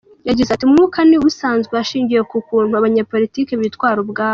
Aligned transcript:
Yagize 0.27 0.49
ati 0.51 0.63
“Umwuka 0.65 0.99
ni 1.09 1.17
usanzwe 1.29 1.73
hashingiwe 1.79 2.23
ku 2.31 2.37
kuntu 2.47 2.73
abanyapolitiki 2.75 3.53
bitwara 3.63 3.99
ubwabo. 4.05 4.29